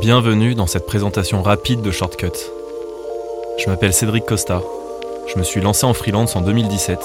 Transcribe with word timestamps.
Bienvenue 0.00 0.54
dans 0.54 0.66
cette 0.66 0.86
présentation 0.86 1.42
rapide 1.42 1.80
de 1.80 1.90
Shortcut. 1.90 2.32
Je 3.58 3.70
m'appelle 3.70 3.92
Cédric 3.92 4.24
Costa. 4.26 4.60
Je 5.32 5.38
me 5.38 5.44
suis 5.44 5.60
lancé 5.60 5.84
en 5.84 5.94
freelance 5.94 6.36
en 6.36 6.40
2017 6.40 6.98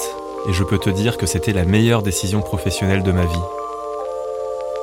et 0.48 0.52
je 0.52 0.64
peux 0.64 0.78
te 0.78 0.90
dire 0.90 1.16
que 1.16 1.26
c'était 1.26 1.52
la 1.52 1.64
meilleure 1.64 2.02
décision 2.02 2.40
professionnelle 2.42 3.02
de 3.02 3.12
ma 3.12 3.24
vie. 3.24 3.44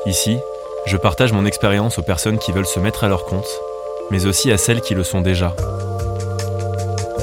Ici, 0.05 0.37
je 0.85 0.97
partage 0.97 1.33
mon 1.33 1.45
expérience 1.45 1.97
aux 1.97 2.03
personnes 2.03 2.39
qui 2.39 2.51
veulent 2.51 2.65
se 2.65 2.79
mettre 2.79 3.03
à 3.03 3.07
leur 3.07 3.25
compte, 3.25 3.49
mais 4.11 4.25
aussi 4.25 4.51
à 4.51 4.57
celles 4.57 4.81
qui 4.81 4.93
le 4.93 5.03
sont 5.03 5.21
déjà. 5.21 5.55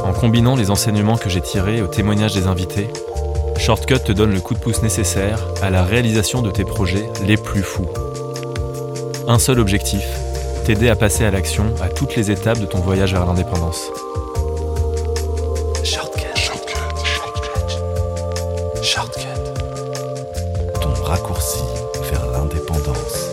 En 0.04 0.12
combinant 0.12 0.56
les 0.56 0.70
enseignements 0.70 1.16
que 1.16 1.30
j'ai 1.30 1.40
tirés 1.40 1.82
au 1.82 1.86
témoignage 1.86 2.34
des 2.34 2.46
invités, 2.46 2.88
Shortcut 3.58 4.00
te 4.00 4.12
donne 4.12 4.34
le 4.34 4.40
coup 4.40 4.54
de 4.54 4.60
pouce 4.60 4.82
nécessaire 4.82 5.46
à 5.62 5.70
la 5.70 5.84
réalisation 5.84 6.42
de 6.42 6.50
tes 6.50 6.64
projets 6.64 7.08
les 7.26 7.36
plus 7.36 7.62
fous. 7.62 7.88
Un 9.26 9.38
seul 9.38 9.58
objectif, 9.58 10.04
t'aider 10.64 10.88
à 10.88 10.96
passer 10.96 11.26
à 11.26 11.30
l'action 11.30 11.66
à 11.82 11.88
toutes 11.88 12.16
les 12.16 12.30
étapes 12.30 12.58
de 12.58 12.64
ton 12.64 12.78
voyage 12.78 13.12
vers 13.12 13.26
l'indépendance. 13.26 13.90
Shortcut. 15.82 16.24
Shortcut. 16.34 16.78
Shortcut. 18.82 19.26
Ton 20.80 20.94
raccourci 21.02 21.60
vers 22.10 22.26
l'indépendance. 22.30 23.28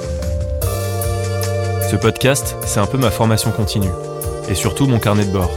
Ce 1.89 1.95
podcast, 1.95 2.57
c'est 2.65 2.81
un 2.81 2.85
peu 2.85 2.97
ma 2.97 3.11
formation 3.11 3.51
continue, 3.51 3.91
et 4.49 4.55
surtout 4.55 4.85
mon 4.85 4.99
carnet 4.99 5.23
de 5.23 5.31
bord. 5.31 5.51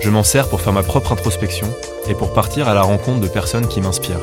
Je 0.00 0.08
m'en 0.08 0.22
sers 0.22 0.48
pour 0.48 0.62
faire 0.62 0.72
ma 0.72 0.82
propre 0.82 1.12
introspection 1.12 1.68
et 2.08 2.14
pour 2.14 2.32
partir 2.32 2.68
à 2.68 2.74
la 2.74 2.82
rencontre 2.82 3.20
de 3.20 3.28
personnes 3.28 3.68
qui 3.68 3.82
m'inspirent. 3.82 4.16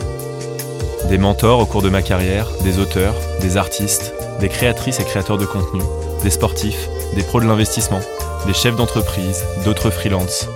Des 1.09 1.19
mentors 1.19 1.59
au 1.59 1.67
cours 1.67 1.83
de 1.83 1.89
ma 1.89 2.01
carrière, 2.01 2.47
des 2.63 2.79
auteurs, 2.79 3.13
des 3.39 3.55
artistes, 3.55 4.15
des 4.39 4.49
créatrices 4.49 4.99
et 4.99 5.03
créateurs 5.03 5.37
de 5.37 5.45
contenu, 5.45 5.81
des 6.23 6.29
sportifs, 6.29 6.89
des 7.15 7.23
pros 7.23 7.39
de 7.39 7.45
l'investissement, 7.45 8.01
des 8.45 8.53
chefs 8.53 8.75
d'entreprise, 8.75 9.43
d'autres 9.65 9.89
freelances. 9.89 10.47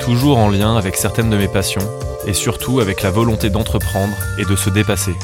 Toujours 0.00 0.38
en 0.38 0.48
lien 0.48 0.76
avec 0.76 0.96
certaines 0.96 1.30
de 1.30 1.36
mes 1.36 1.48
passions 1.48 1.88
et 2.26 2.34
surtout 2.34 2.80
avec 2.80 3.02
la 3.02 3.10
volonté 3.10 3.50
d'entreprendre 3.50 4.16
et 4.38 4.44
de 4.44 4.56
se 4.56 4.70
dépasser. 4.70 5.14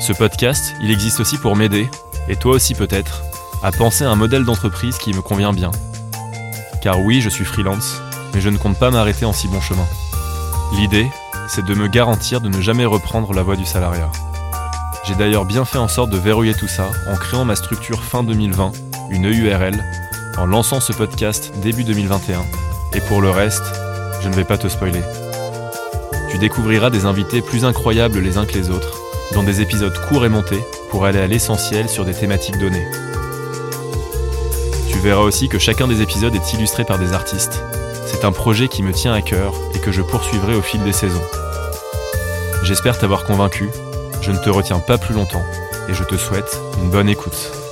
Ce 0.00 0.12
podcast, 0.12 0.74
il 0.82 0.90
existe 0.90 1.20
aussi 1.20 1.38
pour 1.38 1.56
m'aider, 1.56 1.88
et 2.28 2.36
toi 2.36 2.52
aussi 2.52 2.74
peut-être, 2.74 3.22
à 3.62 3.70
penser 3.70 4.04
à 4.04 4.10
un 4.10 4.16
modèle 4.16 4.44
d'entreprise 4.44 4.98
qui 4.98 5.14
me 5.14 5.22
convient 5.22 5.52
bien. 5.52 5.70
Car 6.82 7.00
oui, 7.00 7.20
je 7.20 7.28
suis 7.28 7.44
freelance, 7.44 8.02
mais 8.34 8.40
je 8.40 8.48
ne 8.48 8.58
compte 8.58 8.78
pas 8.78 8.90
m'arrêter 8.90 9.24
en 9.24 9.32
si 9.32 9.48
bon 9.48 9.60
chemin. 9.60 9.86
L'idée, 10.76 11.06
c'est 11.48 11.64
de 11.64 11.74
me 11.74 11.86
garantir 11.86 12.40
de 12.40 12.48
ne 12.48 12.60
jamais 12.60 12.84
reprendre 12.84 13.32
la 13.32 13.42
voie 13.42 13.56
du 13.56 13.64
salariat. 13.64 14.10
J'ai 15.04 15.16
d'ailleurs 15.16 15.44
bien 15.44 15.64
fait 15.64 15.78
en 15.78 15.88
sorte 15.88 16.10
de 16.10 16.16
verrouiller 16.16 16.54
tout 16.54 16.68
ça 16.68 16.88
en 17.08 17.16
créant 17.16 17.44
ma 17.44 17.56
structure 17.56 18.04
fin 18.04 18.22
2020, 18.22 18.72
une 19.10 19.26
EURL, 19.26 19.82
en 20.38 20.46
lançant 20.46 20.78
ce 20.78 20.92
podcast 20.92 21.52
début 21.60 21.82
2021. 21.82 22.40
Et 22.94 23.00
pour 23.00 23.20
le 23.20 23.30
reste, 23.30 23.64
je 24.22 24.28
ne 24.28 24.34
vais 24.34 24.44
pas 24.44 24.58
te 24.58 24.68
spoiler. 24.68 25.02
Tu 26.30 26.38
découvriras 26.38 26.88
des 26.88 27.04
invités 27.04 27.42
plus 27.42 27.64
incroyables 27.64 28.20
les 28.20 28.38
uns 28.38 28.46
que 28.46 28.54
les 28.54 28.70
autres, 28.70 28.96
dans 29.34 29.42
des 29.42 29.60
épisodes 29.60 29.98
courts 30.08 30.24
et 30.24 30.28
montés 30.28 30.62
pour 30.90 31.04
aller 31.04 31.18
à 31.18 31.26
l'essentiel 31.26 31.88
sur 31.88 32.04
des 32.04 32.14
thématiques 32.14 32.58
données. 32.58 32.86
Tu 34.88 34.98
verras 35.00 35.22
aussi 35.22 35.48
que 35.48 35.58
chacun 35.58 35.88
des 35.88 36.00
épisodes 36.00 36.34
est 36.34 36.52
illustré 36.52 36.84
par 36.84 37.00
des 37.00 37.12
artistes. 37.12 37.60
C'est 38.06 38.24
un 38.24 38.32
projet 38.32 38.68
qui 38.68 38.84
me 38.84 38.92
tient 38.92 39.14
à 39.14 39.20
cœur 39.20 39.52
et 39.74 39.80
que 39.80 39.90
je 39.90 40.02
poursuivrai 40.02 40.54
au 40.54 40.62
fil 40.62 40.82
des 40.84 40.92
saisons. 40.92 41.24
J'espère 42.62 42.96
t'avoir 42.98 43.24
convaincu, 43.24 43.68
je 44.22 44.30
ne 44.30 44.38
te 44.38 44.48
retiens 44.48 44.78
pas 44.78 44.98
plus 44.98 45.14
longtemps 45.14 45.44
et 45.88 45.94
je 45.94 46.04
te 46.04 46.16
souhaite 46.16 46.60
une 46.80 46.90
bonne 46.90 47.08
écoute. 47.08 47.71